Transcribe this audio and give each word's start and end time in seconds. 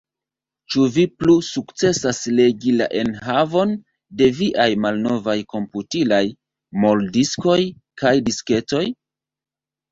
Ĉu 0.75 0.85
vi 0.93 1.03
plu 1.21 1.33
sukcesas 1.47 2.21
legi 2.39 2.73
la 2.79 2.87
enhavon 3.03 3.75
de 4.23 4.31
viaj 4.39 4.67
malnovaj 4.87 5.37
komputilaj 5.55 6.23
moldiskoj 6.87 7.63
kaj 8.05 8.19
disketoj? 8.33 8.85